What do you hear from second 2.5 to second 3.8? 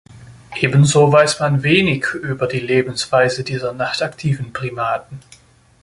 Lebensweise dieser